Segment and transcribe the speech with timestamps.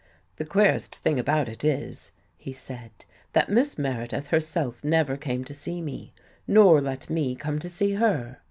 [0.37, 2.89] "The queerest thing about it is," he said,"
[3.33, 6.11] that Miss Meredith herself never came to see me,
[6.47, 8.39] nor let me come to see her.